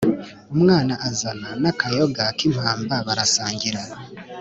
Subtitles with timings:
[0.55, 3.81] Umwana Azana n' akayoga k' impamba barasangira